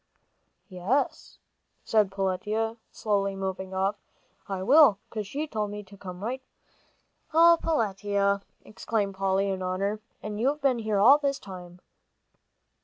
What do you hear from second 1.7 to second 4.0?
said Peletiah, slowly moving off,